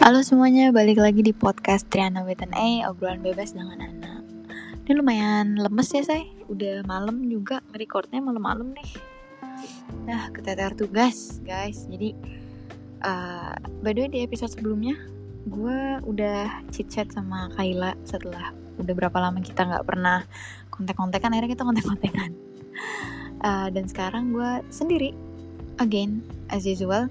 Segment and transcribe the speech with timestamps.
[0.00, 4.24] Halo semuanya, balik lagi di podcast Triana with an A, obrolan bebas dengan anak.
[4.88, 8.96] Ini lumayan lemes ya say, udah malam juga, ngerekordnya malam-malam nih.
[10.08, 12.16] Nah, keteter tugas guys, jadi
[13.04, 13.52] uh,
[13.84, 14.96] by the way di episode sebelumnya,
[15.44, 20.24] gue udah chit-chat sama Kayla setelah udah berapa lama kita nggak pernah
[20.72, 22.32] kontek-kontekan, akhirnya kita kontek-kontekan.
[23.44, 25.12] Uh, dan sekarang gue sendiri,
[25.76, 27.04] again, as usual,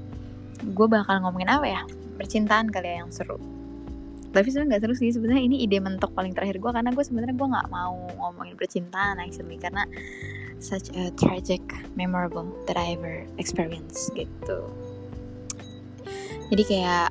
[0.65, 1.81] gue bakal ngomongin apa ya?
[2.19, 3.39] Percintaan kali ya yang seru.
[4.29, 5.09] Tapi sebenarnya nggak seru sih.
[5.15, 9.17] Sebenarnya ini ide mentok paling terakhir gue karena gue sebenarnya gue nggak mau ngomongin percintaan
[9.23, 9.55] actually.
[9.55, 9.87] Karena
[10.59, 11.63] such a tragic
[11.95, 14.67] memorable that I ever experienced gitu.
[16.51, 17.09] Jadi kayak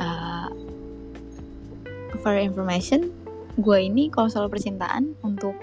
[0.00, 0.48] uh,
[2.24, 3.12] for information
[3.60, 5.54] gue ini kalau soal percintaan untuk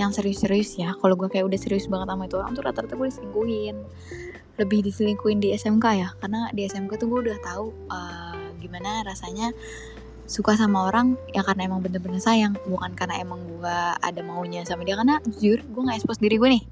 [0.00, 3.08] yang serius-serius ya kalau gue kayak udah serius banget sama itu orang tuh rata-rata gue
[3.08, 3.76] diselingkuhin
[4.62, 6.08] lebih diselingkuhin di SMK ya?
[6.22, 9.50] Karena di SMK tuh gue udah tahu uh, gimana rasanya
[10.30, 14.86] suka sama orang ya karena emang bener-bener sayang bukan karena emang gue ada maunya sama
[14.86, 14.94] dia.
[14.94, 16.64] Karena jujur gue nggak expose diri gue nih.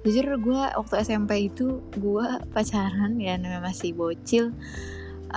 [0.00, 4.56] Jujur gue waktu SMP itu gue pacaran ya namanya masih bocil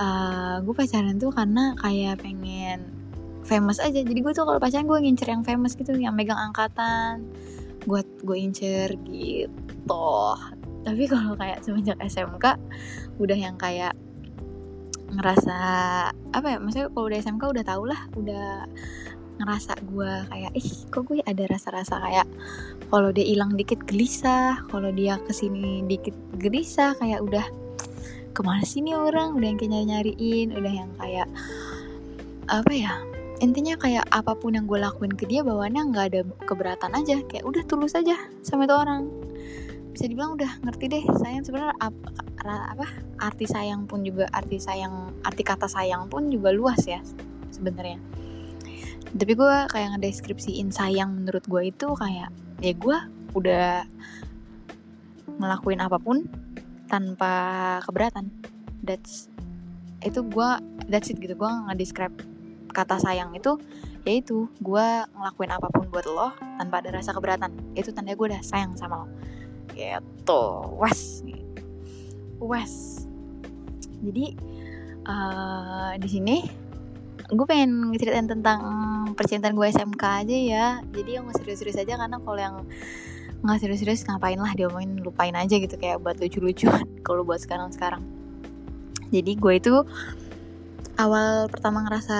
[0.00, 2.88] uh, gue pacaran tuh karena kayak pengen
[3.44, 4.00] famous aja.
[4.00, 7.28] Jadi gue tuh kalau pacaran gue ngincer yang famous gitu yang megang angkatan
[7.84, 10.08] gue gue incer gitu
[10.84, 12.60] tapi kalau kayak semenjak SMK
[13.18, 13.96] udah yang kayak
[15.14, 15.58] ngerasa
[16.34, 18.46] apa ya maksudnya kalau udah SMK udah tau lah udah
[19.34, 22.26] ngerasa gue kayak ih kok gue ada rasa-rasa kayak
[22.86, 27.42] kalau dia hilang dikit gelisah kalau dia ke sini dikit gelisah kayak udah
[28.34, 29.38] ke mana sih nih orang?
[29.38, 31.28] Udah yang kayak nyari-nyariin udah yang kayak
[32.50, 32.92] apa ya
[33.40, 37.46] intinya kayak apa pun yang gue lakuin ke dia bawaannya nggak ada keberatan aja kayak
[37.46, 39.08] udah tulus aja sama itu orang
[39.94, 41.04] bisa dibilang udah ngerti deh.
[41.22, 42.10] Sayang sebenarnya apa,
[42.74, 42.86] apa
[43.22, 46.98] arti sayang pun juga arti sayang arti kata sayang pun juga luas ya
[47.54, 48.02] sebenarnya.
[49.14, 52.98] Tapi gue kayak ngedeskripsiin sayang menurut gue itu kayak ya gue
[53.38, 53.86] udah
[55.38, 56.26] ngelakuin apa pun
[56.90, 57.32] tanpa
[57.86, 58.34] keberatan.
[58.82, 59.30] That's
[60.02, 60.48] itu gue
[60.90, 61.38] that's it gitu.
[61.38, 62.18] Gue ngedescribe
[62.74, 63.54] kata sayang itu
[64.02, 64.86] yaitu gue
[65.16, 67.78] ngelakuin apa pun buat lo tanpa ada rasa keberatan.
[67.78, 69.08] Itu tanda gue udah sayang sama lo
[69.72, 70.42] gitu.
[70.76, 71.24] Wes.
[72.42, 73.04] Wes.
[74.04, 74.36] Jadi
[75.08, 76.36] uh, di sini
[77.24, 78.60] gue pengen ngeceritain tentang
[79.16, 80.66] percintaan gue SMK aja ya.
[80.92, 82.56] Jadi yang serius-serius aja karena kalau yang
[83.44, 88.04] nggak serius-serius ngapain lah diomongin lupain aja gitu kayak buat lucu-lucuan kalau buat sekarang-sekarang.
[89.12, 89.74] Jadi gue itu
[90.94, 92.18] awal pertama ngerasa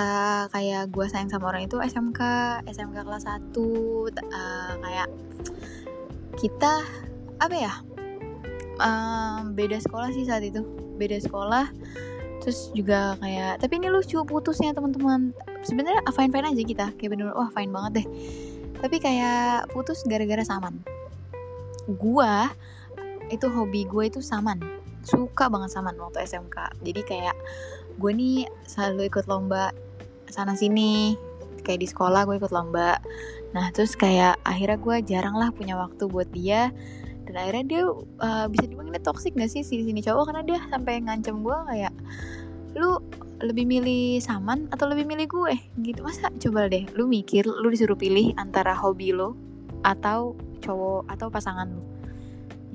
[0.51, 2.21] kayak gue sayang sama orang itu SMK
[2.67, 5.09] SMK kelas 1 uh, kayak
[6.35, 6.83] kita
[7.39, 7.73] apa ya?
[8.75, 10.63] Um, beda sekolah sih saat itu.
[10.95, 11.71] Beda sekolah
[12.43, 15.33] terus juga kayak tapi ini lucu putusnya teman-teman.
[15.65, 18.07] Sebenarnya fine fine aja kita kayak bener wah fine banget deh.
[18.85, 20.77] Tapi kayak putus gara-gara saman.
[21.97, 22.53] Gua
[23.33, 24.61] itu hobi gue itu saman.
[25.01, 27.35] Suka banget saman waktu SMK jadi kayak
[27.97, 29.73] gue nih selalu ikut lomba
[30.29, 31.17] sana sini.
[31.65, 33.01] Kayak di sekolah gue ikut lomba.
[33.57, 36.69] Nah terus kayak akhirnya gue jarang lah punya waktu buat dia
[37.25, 37.83] dan akhirnya dia
[38.21, 40.31] uh, bisa dibilang ini toxic gak sih si sini cowok?
[40.31, 41.93] Karena dia sampai ngancem gue kayak
[42.77, 43.01] lu
[43.43, 45.53] lebih milih saman atau lebih milih gue?
[45.81, 45.99] Gitu.
[46.05, 46.29] Masa?
[46.37, 49.33] Coba deh lu mikir lu disuruh pilih antara hobi lo
[49.81, 51.83] atau cowok atau pasangan lu.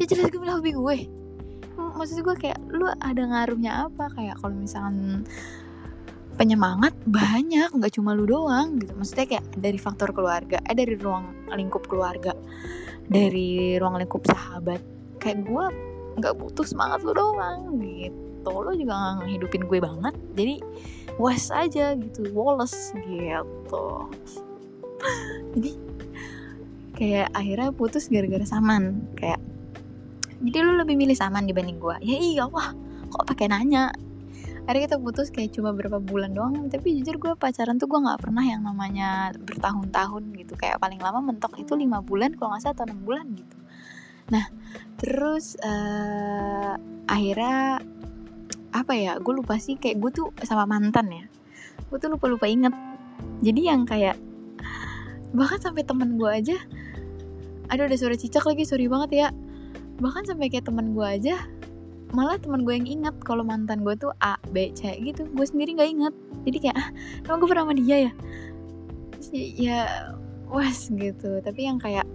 [0.02, 0.98] Ya jelas gue milih hobi gue.
[1.80, 4.12] Maksud gue kayak lu ada ngaruhnya apa?
[4.12, 5.24] Kayak kalau misalkan
[6.36, 7.70] penyemangat banyak.
[7.72, 8.92] Nggak cuma lu doang gitu.
[8.98, 12.36] Maksudnya kayak dari faktor keluarga eh dari ruang lingkup keluarga
[13.10, 14.80] dari ruang lingkup sahabat.
[15.18, 15.64] Kayak gue
[16.22, 18.52] nggak butuh semangat lo doang gitu.
[18.54, 20.54] Lo juga gak ngehidupin gue banget jadi
[21.20, 23.86] was aja gitu Wallace gitu.
[25.56, 25.72] Jadi
[26.94, 29.02] kayak akhirnya putus gara-gara saman.
[29.18, 29.40] Kayak
[30.40, 32.72] jadi lo lebih milih saman dibanding gue ya iya wah
[33.12, 33.92] kok pakai nanya
[34.64, 38.20] akhirnya kita putus kayak cuma berapa bulan doang tapi jujur gue pacaran tuh gue nggak
[38.20, 40.54] pernah yang namanya bertahun-tahun gitu.
[40.56, 43.56] Kayak paling lama mentok itu lima bulan kalau nggak salah atau enam bulan gitu.
[44.30, 44.44] Nah
[45.00, 46.76] terus uh,
[47.08, 47.82] akhirnya
[48.70, 51.24] apa ya gue lupa sih kayak gue tuh sama mantan ya
[51.90, 52.70] gue tuh lupa lupa inget.
[53.42, 54.16] Jadi yang kayak
[55.34, 56.58] bahkan sampai temen gue aja
[57.70, 59.28] aduh udah suara cicak lagi sorry banget ya.
[59.98, 61.36] Bahkan sampai kayak temen gue aja
[62.10, 65.26] malah teman gue yang inget kalau mantan gue tuh A B C gitu.
[65.30, 66.14] Gue sendiri nggak inget
[66.46, 66.88] jadi kayak ah
[67.26, 68.12] emang gue pernah sama dia ya?
[69.30, 69.78] Ya, ya
[70.50, 71.38] was gitu.
[71.44, 72.06] Tapi yang kayak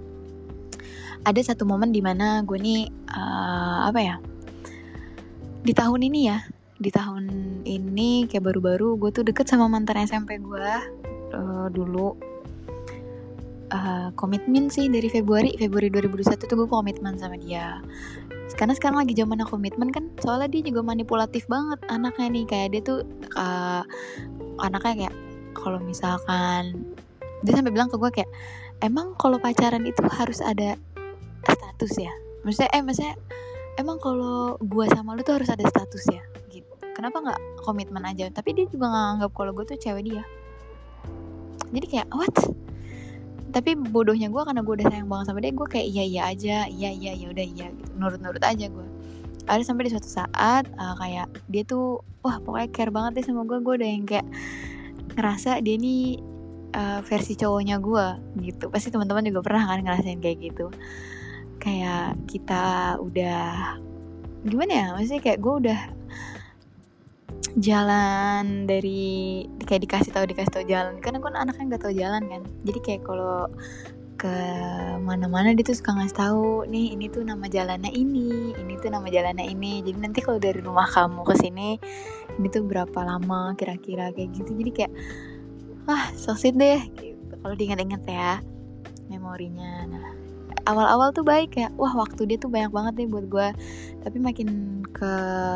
[1.26, 4.16] ada satu momen di mana gue nih uh, apa ya
[5.66, 6.38] di tahun ini ya
[6.78, 7.26] di tahun
[7.66, 10.70] ini kayak baru-baru gue tuh deket sama mantan SMP gue
[11.34, 12.36] uh, dulu.
[13.66, 17.82] Uh, komitmen sih dari Februari Februari 2021 tuh gue komitmen sama dia
[18.56, 22.46] karena sekarang lagi zaman komitmen kan soalnya dia juga manipulatif banget anaknya nih.
[22.48, 23.00] Kayak dia tuh
[23.36, 23.84] uh,
[24.64, 25.16] anaknya kayak
[25.52, 26.88] kalau misalkan
[27.44, 28.32] dia sampai bilang ke gue kayak
[28.80, 30.80] emang kalau pacaran itu harus ada
[31.44, 32.14] status ya?
[32.48, 33.16] Maksudnya eh maksudnya
[33.76, 36.24] emang kalau gue sama lu tuh harus ada status ya?
[36.48, 36.72] Gitu.
[36.96, 38.32] Kenapa nggak komitmen aja?
[38.32, 40.24] Tapi dia juga nggak anggap kalau gue tuh cewek dia.
[41.76, 42.32] Jadi kayak what
[43.56, 46.58] tapi bodohnya gue karena gue udah sayang banget sama dia gue kayak iya iya aja
[46.68, 47.92] iya iya ya udah iya gitu.
[47.96, 48.88] Nurut nurut aja gue
[49.48, 53.48] ada sampai di suatu saat uh, kayak dia tuh wah pokoknya care banget deh sama
[53.48, 54.28] gue gue udah yang kayak
[55.16, 56.20] ngerasa dia nih
[56.76, 58.06] uh, versi cowoknya gue
[58.44, 58.68] gitu.
[58.68, 60.68] Pasti teman-teman juga pernah kan ngerasain kayak gitu.
[61.62, 63.80] Kayak kita udah
[64.46, 65.80] gimana ya maksudnya kayak gue udah
[67.56, 71.00] jalan dari kayak dikasih tahu dikasih tahu jalan.
[71.00, 72.42] Karena gue anaknya nggak tahu jalan kan.
[72.68, 73.48] Jadi kayak kalau
[74.16, 74.36] ke
[75.04, 79.08] mana-mana dia tuh suka ngasih tahu nih ini tuh nama jalannya ini ini tuh nama
[79.08, 79.84] jalannya ini.
[79.84, 81.70] Jadi nanti kalau dari rumah kamu ke sini
[82.40, 84.52] ini tuh berapa lama kira-kira kayak gitu.
[84.56, 84.94] Jadi kayak
[85.88, 87.34] wah so deh gitu.
[87.44, 88.40] Kalau diingat-ingat ya
[89.12, 89.84] memorinya.
[89.86, 90.15] Nah
[90.66, 93.48] awal-awal tuh baik ya wah waktu dia tuh banyak banget deh buat gue
[94.02, 95.14] tapi makin ke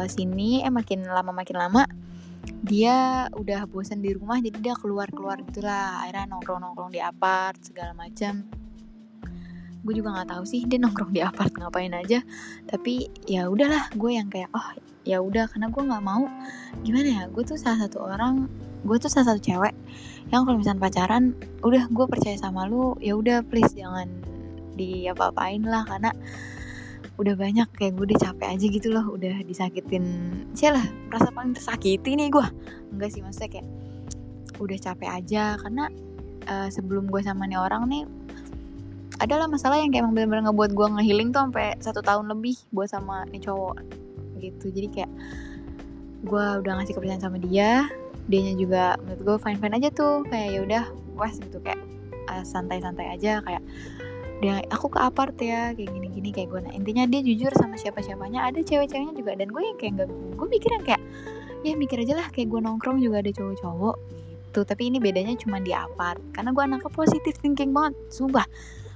[0.09, 1.83] sini eh makin lama makin lama
[2.59, 7.59] dia udah bosan di rumah jadi dia keluar keluar gitulah akhirnya nongkrong nongkrong di apart
[7.63, 8.47] segala macam.
[9.79, 12.19] Gue juga nggak tahu sih dia nongkrong di apart ngapain aja.
[12.67, 14.67] Tapi ya udahlah gue yang kayak oh
[15.07, 16.27] ya udah karena gue nggak mau.
[16.83, 18.51] Gimana ya gue tuh salah satu orang
[18.83, 19.75] gue tuh salah satu cewek
[20.31, 21.35] yang kalau misalnya pacaran
[21.67, 24.07] udah gue percaya sama lu ya udah please jangan
[24.79, 26.15] di apa-apain lah karena
[27.19, 30.07] udah banyak kayak gue udah capek aja gitu loh udah disakitin
[30.55, 32.47] lah merasa paling tersakiti nih gue.
[32.95, 33.67] Enggak sih maksudnya kayak
[34.59, 35.91] udah capek aja karena
[36.47, 38.03] uh, sebelum gue sama nih orang nih
[39.19, 42.87] adalah masalah yang kayak emang bener-bener ngebuat gue ngehealing tuh sampai satu tahun lebih buat
[42.87, 43.75] sama nih cowok
[44.39, 44.71] gitu.
[44.71, 45.11] Jadi kayak
[46.23, 47.87] gue udah ngasih kepercayaan sama dia
[48.31, 50.83] dianya juga menurut gue fine fine aja tuh kayak ya udah
[51.19, 51.59] wes gitu.
[51.59, 51.83] Kayak
[52.31, 53.63] uh, santai-santai aja kayak
[54.39, 57.75] dia aku ke apart ya kayak gini gini kayak gue nah intinya dia jujur sama
[57.75, 61.01] siapa siapanya ada cewek-ceweknya juga dan gue yang kayak gak gue mikir yang kayak
[61.59, 63.95] ya mikir aja lah kayak gue nongkrong juga ada cowok-cowok
[64.49, 64.65] gitu.
[64.65, 68.45] Tapi ini bedanya cuma di apart karena gue anaknya positif thinking banget sumpah.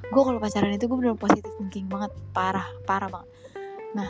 [0.09, 3.29] Gue kalau pacaran itu gue bener positif thinking banget parah parah banget.
[3.93, 4.09] Nah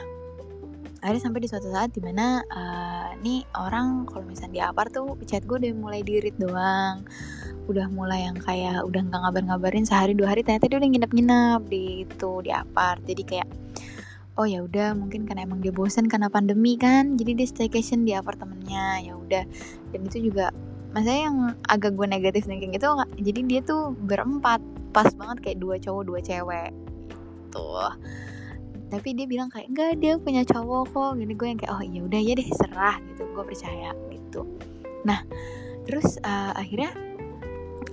[1.03, 5.19] akhirnya sampai di suatu saat di mana uh, nih orang kalau misalnya di apart tuh
[5.27, 7.03] chat gue udah mulai dirit doang.
[7.67, 12.07] Udah mulai yang kayak udah nggak ngabar-ngabarin sehari dua hari ternyata dia udah nginep-nginep di
[12.07, 13.03] itu di apart.
[13.03, 13.47] Jadi kayak
[14.39, 18.15] oh ya udah mungkin karena emang dia bosan karena pandemi kan jadi dia staycation di
[18.15, 19.03] apartemennya.
[19.03, 19.43] Ya udah.
[19.91, 20.55] Dan itu juga
[20.95, 22.87] maksudnya yang agak gue negatif thinking itu
[23.19, 24.63] jadi dia tuh berempat.
[24.95, 26.71] Pas banget kayak dua cowok dua cewek.
[27.51, 27.67] Gitu
[28.93, 31.11] tapi dia bilang kayak enggak dia punya cowok kok.
[31.17, 32.95] Gini gue yang kayak oh iya udah ya deh serah.
[33.09, 34.41] Gitu gue percaya gitu.
[35.01, 35.25] Nah
[35.89, 36.93] terus uh, akhirnya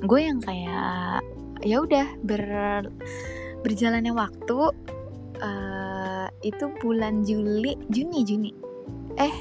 [0.05, 1.25] gue yang kayak
[1.65, 2.45] ya udah ber
[3.65, 4.59] berjalannya waktu
[5.41, 8.53] uh, itu bulan Juli Juni Juni.
[9.17, 9.35] Eh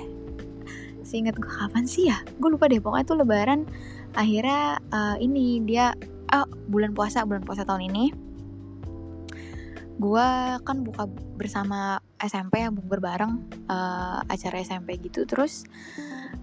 [1.03, 2.23] seingat gue kapan sih ya?
[2.39, 3.67] Gue lupa deh pokoknya tuh lebaran.
[4.15, 5.91] Akhirnya uh, ini dia
[6.31, 8.28] oh bulan puasa bulan puasa tahun ini
[9.99, 10.27] gue
[10.63, 15.27] kan buka bersama SMP ya bukber bareng uh, acara SMP gitu.
[15.27, 15.67] Terus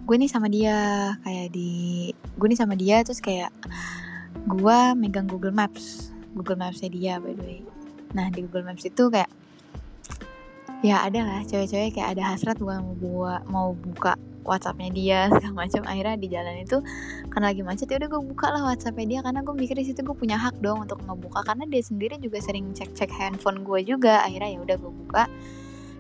[0.07, 3.51] gue nih sama dia kayak di gue nih sama dia terus kayak
[4.47, 7.61] gue megang Google Maps Google Mapsnya dia by the way.
[8.13, 9.33] Nah di Google Maps itu kayak
[10.85, 15.67] ya ada lah cewek-cewek kayak ada hasrat gue mau buat mau buka WhatsAppnya dia segala
[15.67, 15.83] macam.
[15.85, 16.79] Akhirnya di jalan itu
[17.29, 20.01] karena lagi macet ya udah gue buka lah WhatsAppnya dia karena gue mikir di situ
[20.07, 21.43] gue punya hak dong untuk ngebuka.
[21.45, 24.23] Karena dia sendiri juga sering cek cek handphone gue juga.
[24.23, 25.25] Akhirnya ya udah gue buka.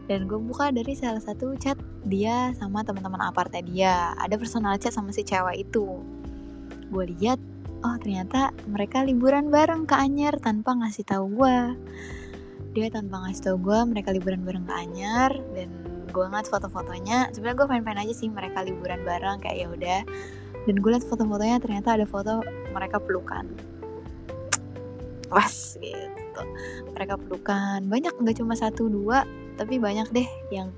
[0.06, 1.74] Dan gue buka dari salah satu chat
[2.06, 3.94] dia sama teman-teman apartnya dia.
[4.22, 5.98] Ada personal chat sama si cewek itu.
[6.94, 7.42] Gue lihat
[7.84, 11.56] oh ternyata mereka liburan bareng ke Anyer tanpa ngasih tahu gue
[12.76, 15.68] dia tanpa ngasih tahu gue mereka liburan bareng ke Anyer dan
[16.16, 20.00] gue ngeliat foto-fotonya sebenarnya gue fine-fine aja sih mereka liburan bareng kayak ya udah.
[20.64, 22.40] Dan gue liat foto-fotonya ternyata ada foto
[22.72, 23.44] mereka pelukan.
[25.28, 26.42] Pas gitu.
[26.96, 27.84] Mereka pelukan.
[27.84, 29.28] Banyak nggak cuma satu dua
[29.60, 30.72] tapi banyak deh yang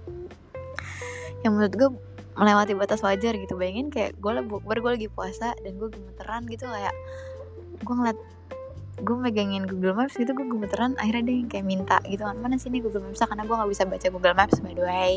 [1.46, 1.88] yang menurut gue
[2.34, 3.54] melewati batas wajar gitu.
[3.54, 6.94] Bayangin kayak gue gue lagi puasa dan gue gemeteran gitu kayak
[7.78, 8.18] gue ngeliat
[8.98, 12.82] gue megangin Google Maps gitu gue gemeteran akhirnya dia kayak minta gitu kan mana sini
[12.82, 15.14] Google Maps karena gue nggak bisa baca Google Maps by the way.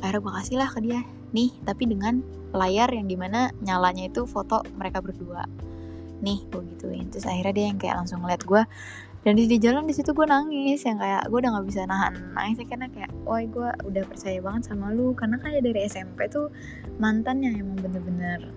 [0.00, 1.00] Akhirnya gue kasih lah ke dia
[1.30, 5.46] nih tapi dengan layar yang di mana nyalanya itu foto mereka berdua.
[6.22, 7.10] Nih gue gituin.
[7.10, 8.62] Terus akhirnya dia yang kayak langsung ngeliat gue
[9.20, 12.56] dan di, jalan di situ gue nangis yang kayak gue udah nggak bisa nahan nangis
[12.64, 15.12] karena kayak wah gue udah percaya banget sama lu.
[15.12, 16.48] Karena kayak dari SMP tuh
[16.96, 18.48] mantan yang emang bener-bener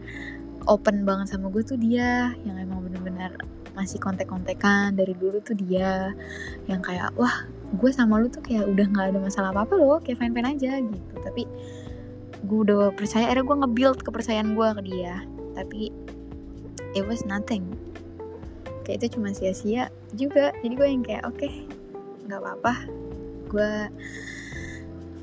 [0.67, 3.35] open banget sama gue tuh dia yang emang bener-bener
[3.73, 6.13] masih kontek-kontekan dari dulu tuh dia
[6.69, 9.97] yang kayak wah gue sama lu tuh kayak udah nggak ada masalah apa apa loh
[10.01, 11.13] kayak fine aja gitu.
[11.21, 11.43] Tapi
[12.45, 15.15] gue udah percaya akhirnya gue nge-build kepercayaan gue ke dia.
[15.57, 15.81] Tapi
[16.93, 17.65] it was nothing.
[18.85, 20.53] Kayak itu cuma sia-sia juga.
[20.61, 21.65] Jadi gue yang kayak oke okay,
[22.29, 22.73] nggak apa-apa.
[23.49, 23.71] Gue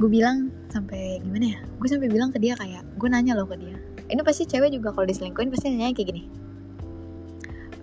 [0.00, 1.58] gue bilang sampai gimana ya?
[1.78, 3.78] Gue sampai bilang ke dia kayak gue nanya loh ke dia.
[4.10, 6.22] Ini pasti cewek juga kalau diselingkuhin pasti nanya kayak gini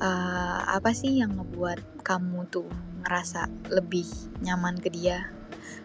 [0.02, 2.68] uh, apa sih yang ngebuat kamu tuh
[3.06, 4.08] ngerasa lebih
[4.44, 5.30] nyaman ke dia?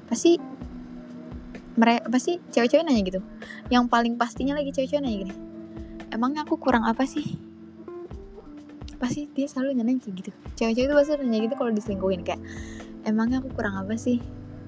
[0.08, 0.36] Pasti
[1.72, 3.20] mereka pasti cewek-cewek nanya gitu.
[3.72, 5.34] Yang paling pastinya lagi cewek-cewek nanya gini
[6.12, 7.40] emangnya aku kurang apa sih?
[9.00, 10.30] Pasti dia selalu nanya kayak gitu.
[10.60, 12.38] Cewek-cewek itu pasti nanya gitu kalau diselingkuhin kayak
[13.08, 14.20] emangnya aku kurang apa sih?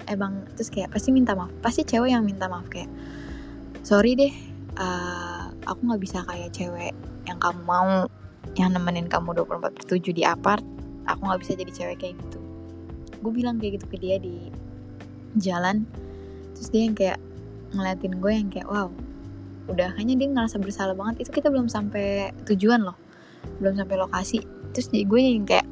[0.09, 1.53] Emang terus kayak pasti minta maaf.
[1.61, 2.89] Pasti cewek yang minta maaf kayak
[3.85, 4.33] sorry deh
[4.81, 6.97] uh, aku nggak bisa kayak cewek
[7.29, 8.09] yang kamu mau
[8.53, 10.63] yang nemenin kamu 24 per 7 di apart
[11.09, 12.39] aku nggak bisa jadi cewek kayak gitu.
[13.25, 14.53] Gue bilang kayak gitu ke dia di
[15.41, 15.83] jalan
[16.55, 17.19] terus dia yang kayak
[17.75, 18.87] ngeliatin gue yang kayak wow
[19.65, 21.25] udah hanya dia ngerasa bersalah banget.
[21.25, 22.97] Itu kita belum sampai tujuan loh
[23.59, 24.39] belum sampai lokasi.
[24.73, 25.67] Terus jadi gue yang kayak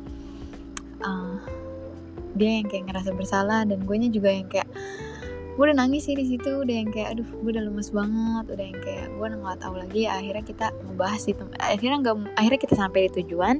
[1.04, 1.38] uh,
[2.34, 4.70] dia yang kayak ngerasa bersalah dan gue juga yang kayak
[5.54, 8.46] gue udah nangis sih di situ udah yang kayak aduh gue udah lemes banget.
[8.50, 12.74] Udah yang kayak gue nggak tahu lagi akhirnya kita ngebahas itu akhirnya nggak akhirnya kita
[12.74, 13.58] sampai di tujuan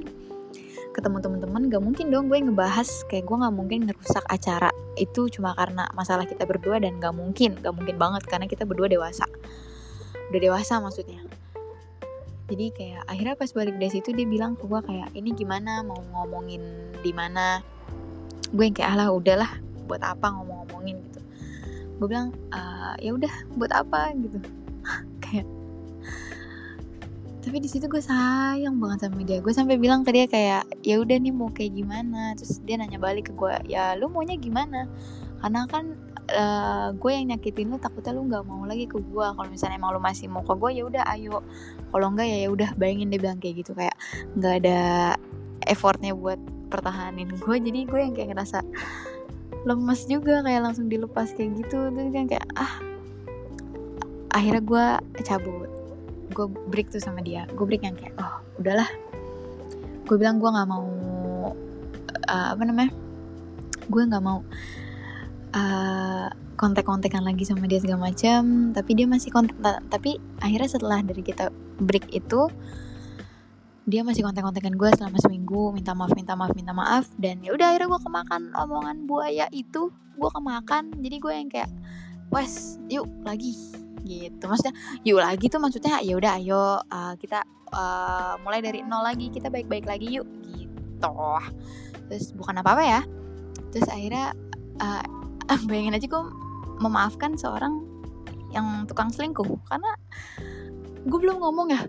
[0.94, 5.50] ketemu teman-teman gak mungkin dong gue ngebahas kayak gue nggak mungkin ngerusak acara itu cuma
[5.58, 9.26] karena masalah kita berdua dan gak mungkin gak mungkin banget karena kita berdua dewasa.
[10.30, 11.18] Udah dewasa maksudnya.
[12.46, 15.82] Jadi kayak akhirnya pas balik dari situ dia bilang ke gue kayak ini gimana?
[15.82, 16.62] Mau ngomongin
[17.02, 17.58] di mana?
[18.54, 19.50] Gue yang kayak alah udahlah
[19.90, 21.02] buat apa ngomong-ngomongin
[22.00, 24.12] gue bilang uh, ya udah buat apa?
[24.14, 24.38] Gitu.
[25.24, 25.46] Kayak
[27.44, 29.44] tapi di situ gue sayang banget sama dia.
[29.44, 32.32] Gue sampai bilang ke dia kayak ya udah nih mau kayak gimana?
[32.40, 34.88] Terus dia nanya balik ke gue ya lu maunya gimana?
[35.44, 35.92] Karena kan
[36.32, 39.92] uh, gue yang nyakitin lu takutnya lu nggak mau lagi ke gue kalau misalnya emang
[39.92, 41.44] lu masih mau ke gue ya udah ayo.
[41.92, 43.76] Kalau enggak ya ya udah bayangin dia bilang kayak gitu.
[43.76, 43.96] Kayak
[44.40, 44.80] nggak ada
[45.68, 46.40] effortnya buat
[46.72, 48.58] pertahanin gue jadi gue yang kayak ngerasa
[49.64, 51.90] lemes juga kayak langsung dilepas kayak gitu.
[51.90, 52.74] Terus kan kayak ah.
[54.34, 54.86] Akhirnya gue
[55.24, 55.70] cabut.
[56.32, 57.48] Gue break tuh sama dia.
[57.56, 58.88] Gue break yang kayak oh udahlah.
[60.04, 60.84] Gue bilang gue nggak mau
[62.28, 62.92] uh, apa namanya?
[63.88, 64.44] Gue nggak mau
[65.56, 68.72] uh, kontak-kontakan lagi sama dia segala macam.
[68.76, 71.48] Tapi dia masih kontak tapi akhirnya setelah dari kita
[71.80, 72.52] break itu
[73.84, 77.04] dia masih kontak-kontakan gue selama seminggu minta maaf minta maaf minta maaf.
[77.20, 79.92] Dan ya udah akhirnya gue kemakan omongan buaya itu.
[80.16, 81.70] Gue kemakan jadi gue yang kayak
[82.32, 83.52] wes yuk lagi.
[84.04, 84.74] Gitu maksudnya
[85.04, 89.52] yuk lagi tuh maksudnya ya udah ayo uh, kita uh, mulai dari nol lagi kita
[89.52, 90.26] baik-baik lagi yuk.
[90.56, 91.16] Gitu.
[92.08, 93.00] Terus bukan apa-apa ya.
[93.68, 94.32] Terus akhirnya
[94.80, 95.04] uh,
[95.68, 96.24] bayangin aja gue
[96.80, 97.84] memaafkan seorang
[98.48, 99.60] yang tukang selingkuh.
[99.68, 99.92] Karena
[101.04, 101.84] gue belum ngomong ya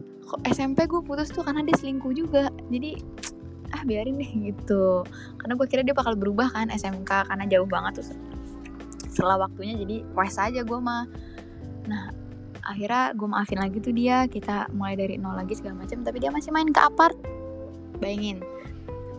[0.50, 2.50] SMP gue putus tuh karena dia selingkuh juga.
[2.74, 2.98] Jadi
[3.76, 5.06] ah biarin deh gitu.
[5.38, 8.08] Karena gue kira dia bakal berubah kan SMK karena jauh banget tuh
[9.16, 11.06] setelah waktunya jadi wes aja gue mah.
[11.88, 12.12] Nah
[12.66, 14.26] akhirnya gue maafin lagi tuh dia.
[14.26, 17.16] Kita mulai dari nol lagi segala macam tapi dia masih main ke apart.
[18.02, 18.42] Bayangin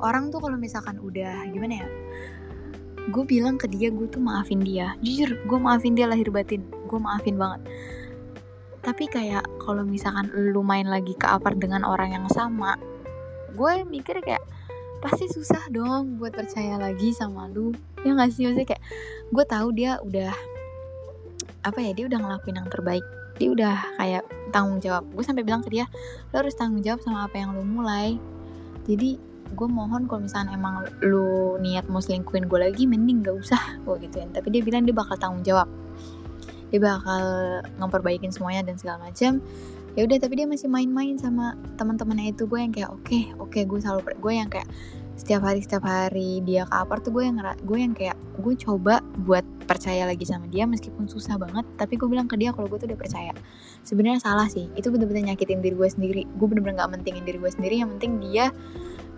[0.02, 1.88] orang tuh kalau misalkan udah gimana ya
[3.06, 4.98] gue bilang ke dia gue tuh maafin dia.
[4.98, 6.66] Jujur gue maafin dia lahir batin.
[6.90, 7.62] Gue maafin banget
[8.86, 12.78] tapi kayak kalau misalkan lu main lagi ke apart dengan orang yang sama
[13.56, 14.44] gue mikir kayak
[15.00, 17.72] pasti susah dong buat percaya lagi sama lu.
[18.04, 18.48] Ya gak sih?
[18.48, 18.84] Maksudnya kayak
[19.32, 20.32] gue tahu dia udah
[21.66, 23.06] apa ya dia udah ngelakuin yang terbaik.
[23.36, 25.04] Dia udah kayak tanggung jawab.
[25.12, 25.84] Gue sampai bilang ke dia
[26.32, 28.16] lo harus tanggung jawab sama apa yang lu mulai.
[28.86, 33.62] Jadi gue mohon kalau misalnya emang lu niat mau selingkuhin gue lagi mending gak usah
[33.84, 34.32] gue gituin.
[34.32, 35.68] Tapi dia bilang dia bakal tanggung jawab
[36.70, 37.22] dia bakal
[37.78, 39.38] ngeperbaikin semuanya dan segala macam
[39.96, 42.44] ya udah tapi dia masih main-main sama teman-temannya itu.
[42.44, 44.68] Gue yang kayak oke okay, oke okay, gue selalu gue yang kayak
[45.16, 49.00] setiap hari setiap hari dia ke apart tuh gue yang gue yang kayak gue coba
[49.24, 51.64] buat percaya lagi sama dia meskipun susah banget.
[51.80, 53.32] Tapi gue bilang ke dia kalau gue tuh udah percaya.
[53.82, 54.68] Sebenarnya salah sih.
[54.76, 56.22] Itu bener-bener nyakitin diri gue sendiri.
[56.36, 57.80] Gue bener-bener gak mentingin diri gue sendiri.
[57.80, 58.52] Yang penting dia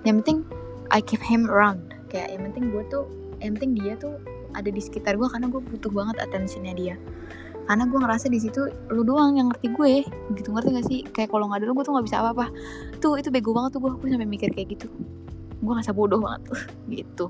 [0.06, 0.46] yang penting
[0.94, 1.90] I keep him around.
[2.06, 3.04] Kayak yang penting gue tuh
[3.42, 4.14] yang penting dia tuh
[4.54, 6.96] ada di sekitar gue karena gue butuh banget attentionnya dia.
[7.68, 9.92] Karena gue ngerasa di situ lu doang yang ngerti gue
[10.40, 11.00] gitu ngerti gak sih?
[11.04, 12.46] Kayak kalau nggak ada lu gue tuh nggak bisa apa-apa.
[12.96, 14.88] Tuh itu bego banget tuh gue gue sampai mikir kayak gitu.
[15.60, 16.60] Gue ngerasa bodoh banget tuh
[16.96, 17.26] gitu.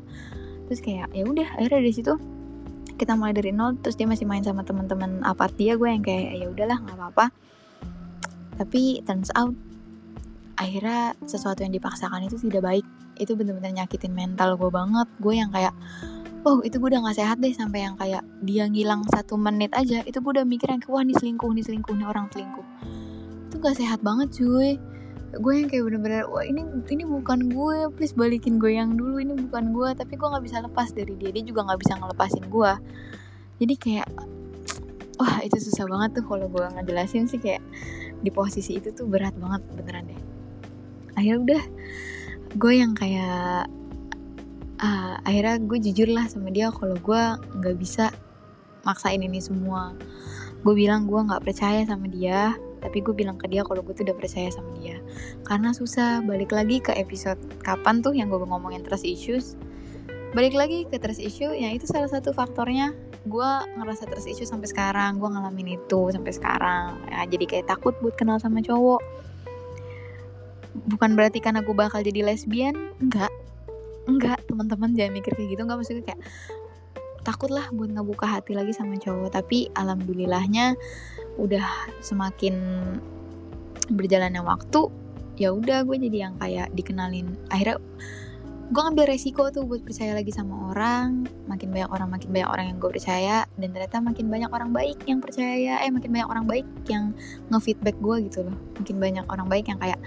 [0.71, 2.15] Terus kayak ya udah akhirnya dari situ
[2.99, 6.39] kita mulai dari nol terus dia masih main sama teman-teman apart dia gue yang kayak
[6.39, 7.27] ya udahlah nggak apa-apa.
[8.63, 9.55] Tapi turns out
[10.59, 12.87] akhirnya sesuatu yang dipaksakan itu tidak baik.
[13.19, 15.11] Itu bener-bener nyakitin mental gue banget.
[15.19, 15.75] Gue yang kayak
[16.49, 20.01] oh itu gue udah gak sehat deh sampai yang kayak dia ngilang satu menit aja
[20.09, 22.65] itu gue udah mikir yang wah nih selingkuh nih selingkuh nih orang selingkuh.
[23.53, 24.81] Itu gak sehat banget cuy.
[25.29, 29.37] Gue yang kayak bener-bener wah ini ini bukan gue please balikin gue yang dulu ini
[29.37, 32.73] bukan gue tapi gue nggak bisa lepas dari dia dia juga nggak bisa ngelepasin gue
[33.61, 34.09] jadi kayak
[35.21, 37.61] wah itu susah banget tuh kalau gue ngejelasin sih kayak
[38.23, 40.21] di posisi itu tuh berat banget beneran deh.
[41.19, 41.63] Akhirnya udah
[42.57, 43.67] gue yang kayak
[44.79, 47.23] uh, akhirnya gue jujur lah sama dia kalau gue
[47.63, 48.11] nggak bisa
[48.87, 49.95] maksain ini semua.
[50.63, 54.07] Gue bilang gue nggak percaya sama dia tapi gue bilang ke dia kalau gue tuh
[54.07, 55.03] udah percaya sama dia.
[55.43, 59.59] Karena susah balik lagi ke episode kapan tuh yang gue ngomongin trust issues?
[60.33, 62.95] Balik lagi ke trust issue ya itu salah satu faktornya.
[63.27, 67.03] Gue ngerasa trust issue sampai sekarang gue ngalamin itu sampai sekarang.
[67.11, 69.03] Ya jadi kayak takut buat kenal sama cowok.
[70.95, 73.33] Bukan berarti karena gue bakal jadi lesbian enggak
[74.09, 75.61] enggak teman-teman jangan mikir kayak gitu.
[75.63, 76.21] Enggak maksudnya kayak
[77.29, 79.37] takut lah buat ngebuka hati lagi sama cowok.
[79.37, 80.73] Tapi alhamdulillahnya
[81.37, 81.67] udah
[82.01, 82.57] semakin
[83.89, 84.89] berjalannya waktu
[85.39, 87.37] ya udah gue jadi yang kayak dikenalin.
[87.53, 87.79] Akhirnya
[88.69, 91.29] gue ngambil resiko tuh buat percaya lagi sama orang.
[91.47, 93.45] Makin banyak orang makin banyak orang yang gue percaya.
[93.55, 95.79] Dan ternyata makin banyak orang baik yang percaya.
[95.85, 97.15] Eh makin banyak orang baik yang
[97.49, 98.57] ngefeedback gue gitu loh.
[98.83, 100.01] Makin banyak orang baik yang kayak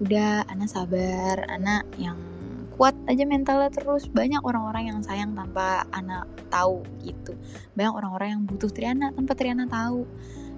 [0.00, 1.44] udah anak sabar.
[1.50, 2.16] Anak yang
[2.80, 4.08] kuat aja mentalnya terus.
[4.08, 7.36] Banyak orang-orang yang sayang tanpa anak tahu gitu.
[7.76, 10.08] Banyak orang-orang yang butuh Triana tanpa Triana tahu.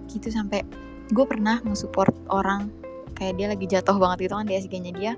[0.06, 0.62] Gitu sampai
[1.10, 2.70] gue pernah nge-support orang
[3.18, 5.12] kayak dia lagi jatuh banget gitu kan di SG-nya dia.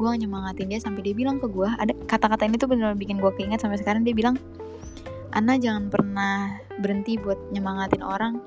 [0.00, 3.28] Gue nyemangatin dia sampai dia bilang ke gue ada kata-kata ini tuh bener-bener bikin gue
[3.36, 4.08] keinget sampai sekarang.
[4.08, 4.40] Dia bilang
[5.36, 8.40] Ana jangan pernah berhenti buat nyemangatin orang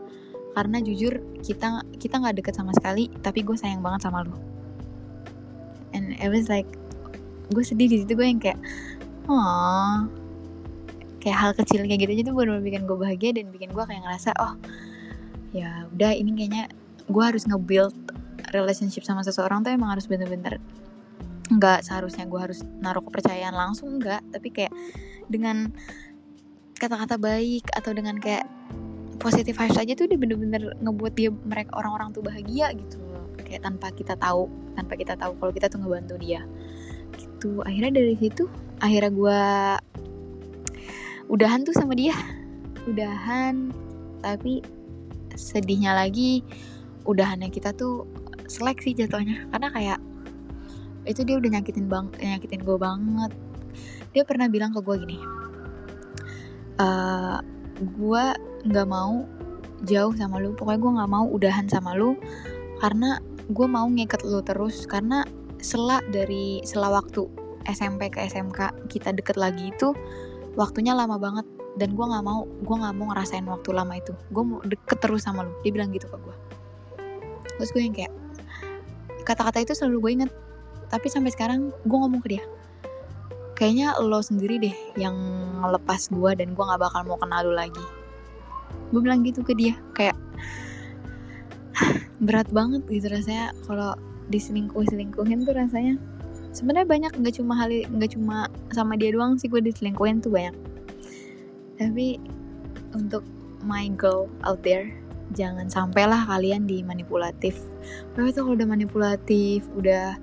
[0.57, 4.35] karena jujur kita kita nggak deket sama sekali tapi gue sayang banget sama lo
[5.95, 6.67] and it was like
[7.51, 8.59] gue sedih di situ gue yang kayak
[9.27, 10.07] oh
[11.21, 14.01] kayak hal kecil kayak gitu aja tuh benar bikin gue bahagia dan bikin gue kayak
[14.01, 14.57] ngerasa oh
[15.51, 16.71] ya udah ini kayaknya
[17.11, 17.93] gue harus nge-build
[18.55, 20.57] relationship sama seseorang tuh emang harus bener-bener
[21.51, 24.23] nggak seharusnya gue harus naruh kepercayaan langsung nggak.
[24.31, 24.73] Tapi kayak
[25.27, 25.71] dengan
[26.79, 28.47] kata-kata baik atau dengan kayak
[29.21, 33.27] positif vibes aja tuh udah bener-bener ngebuat dia mereka orang-orang tuh bahagia gitu loh.
[33.43, 34.47] Kayak tanpa kita tahu
[34.79, 36.41] tanpa kita tahu kalau kita tuh ngebantu dia
[37.17, 37.63] gitu.
[37.63, 38.47] Akhirnya dari situ
[38.81, 39.41] akhirnya gue
[41.31, 42.15] udahan tuh sama dia.
[42.87, 43.71] Udahan
[44.21, 44.61] tapi
[45.33, 46.45] sedihnya lagi
[47.07, 48.07] udahannya kita tuh
[48.47, 49.47] seleksi jatuhnya.
[49.49, 49.99] Karena kayak
[51.09, 53.31] itu dia udah nyakitin bang nyakitin gue banget.
[54.11, 55.41] Dia pernah bilang ke gue gini
[56.81, 57.37] e, eh,
[57.81, 58.23] gue
[58.69, 59.25] nggak mau
[59.85, 60.53] jauh sama lu.
[60.53, 62.17] Pokoknya gue nggak mau udahan sama lu.
[62.81, 63.17] Karena
[63.49, 64.85] gue mau ngeket lu terus.
[64.85, 65.25] Karena
[65.61, 67.25] sela dari sela waktu
[67.69, 69.93] SMP ke SMK kita deket lagi itu
[70.57, 71.45] waktunya lama banget.
[71.79, 74.11] Dan gue nggak mau gue nggak mau ngerasain waktu lama itu.
[74.35, 75.55] Gue mau deket terus sama lu.
[75.63, 76.35] Dia bilang gitu ke gue
[77.61, 78.09] terus gue yang kayak
[79.21, 80.31] kata-kata itu selalu gue inget
[80.89, 82.43] tapi sampai sekarang gue ngomong ke dia
[83.53, 85.13] kayaknya lo sendiri deh yang
[85.61, 87.85] ngelepas gue dan gue nggak bakal mau kenal lu lagi.
[88.89, 90.17] Gue bilang gitu ke dia kayak
[92.25, 93.93] berat banget gitu rasanya kalau
[94.31, 95.99] diselingkuh selingkuhin tuh rasanya.
[96.51, 100.55] Sebenarnya banyak nggak cuma hal nggak cuma sama dia doang sih gue diselingkuhin tuh banyak.
[101.75, 102.19] Tapi
[102.95, 103.23] untuk
[103.63, 104.91] my girl out there
[105.31, 107.55] jangan sampailah kalian dimanipulatif.
[108.11, 110.19] Pokoknya tuh kalau udah manipulatif udah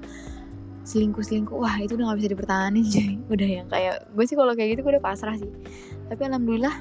[0.88, 3.14] selingkuh selingkuh wah itu udah nggak bisa dipertahankan cuy.
[3.32, 5.50] Udah yang kayak gue sih kalau kayak gitu gue udah pasrah sih.
[6.08, 6.76] Tapi alhamdulillah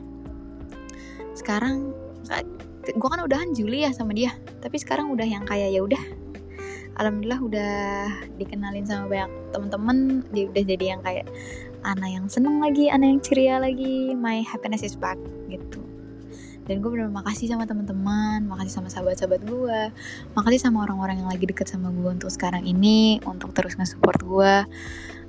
[1.35, 1.95] sekarang
[2.87, 4.35] gue kan udahan Juli ya sama dia.
[4.59, 5.99] Tapi sekarang udah yang kayak ya udah
[6.97, 7.75] alhamdulillah udah
[8.41, 9.97] dikenalin sama banyak temen-temen
[10.33, 11.29] dia udah jadi yang kayak
[11.85, 15.81] anak yang seneng lagi anak yang ceria lagi my happiness is back gitu.
[16.67, 19.79] Dan gue bener makasih sama teman-teman makasih sama sahabat-sahabat gue
[20.35, 24.53] makasih sama orang-orang yang lagi deket sama gue untuk sekarang ini untuk terus nge-support gue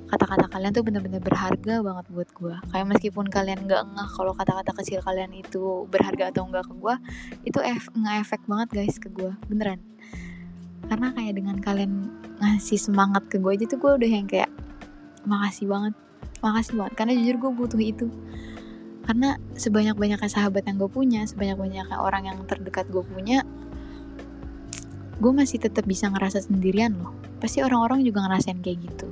[0.09, 4.73] kata-kata kalian tuh bener-bener berharga banget buat gue kayak meskipun kalian nggak ngeh kalau kata-kata
[4.81, 6.95] kecil kalian itu berharga atau enggak ke gue
[7.45, 7.59] itu
[7.93, 9.77] nge-efek banget guys ke gue beneran
[10.87, 12.07] karena kayak dengan kalian
[12.39, 14.47] ngasih semangat ke gue aja tuh gue udah yang kayak
[15.27, 15.93] makasih banget.
[16.39, 18.07] Makasih banget karena jujur gue butuh itu.
[19.03, 23.43] Karena sebanyak banyaknya sahabat yang gue punya sebanyak banyaknya orang yang terdekat gue punya
[25.19, 27.11] gue masih tetap bisa ngerasa sendirian loh.
[27.43, 29.09] Pasti orang-orang juga ngerasain kayak gitu.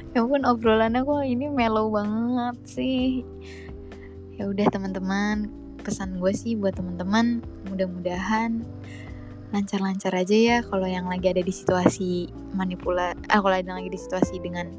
[0.10, 3.22] Ya ampun obrolannya kok ini mellow banget sih.
[4.42, 5.59] Ya udah teman-teman
[5.90, 8.62] pesan gue sih buat teman-teman mudah-mudahan
[9.50, 13.98] lancar-lancar aja ya kalau yang lagi ada di situasi manipula ah kalau ada lagi di
[13.98, 14.70] situasi dengan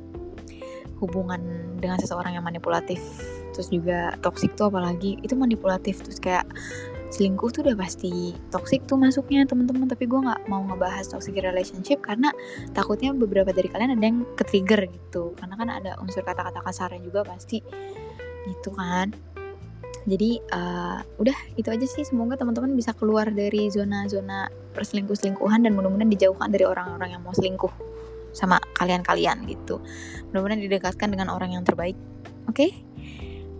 [1.03, 1.43] hubungan
[1.83, 3.03] dengan seseorang yang manipulatif
[3.51, 6.47] terus juga toxic tuh apalagi itu manipulatif terus kayak
[7.11, 9.91] selingkuh tuh udah pasti toxic tuh masuknya teman-teman.
[9.91, 12.31] Tapi gue nggak mau ngebahas toxic relationship karena
[12.71, 15.35] takutnya beberapa dari kalian ada yang ke trigger gitu.
[15.35, 17.59] Karena kan ada unsur kata-kata kasarnya juga pasti
[18.47, 19.13] gitu kan
[20.09, 22.05] jadi uh, udah itu aja sih.
[22.07, 27.73] Semoga teman-teman bisa keluar dari zona-zona perselingkuh-selingkuhan dan mudah-mudahan dijauhkan dari orang-orang yang mau selingkuh
[28.33, 29.83] sama kalian-kalian gitu.
[30.31, 31.99] Mudah-mudahan didekatkan dengan orang yang terbaik.
[32.49, 32.55] Oke?
[32.55, 32.71] Okay?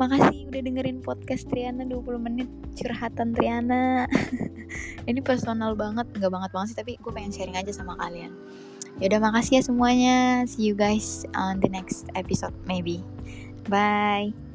[0.01, 2.49] makasih udah dengerin podcast Triana 20 menit.
[2.73, 4.09] Curhatan Triana.
[5.09, 8.33] Ini personal banget nggak banget banget sih tapi gue pengen sharing aja sama kalian.
[8.97, 10.17] Ya udah makasih ya semuanya.
[10.49, 13.05] See you guys on the next episode maybe.
[13.69, 14.50] Bye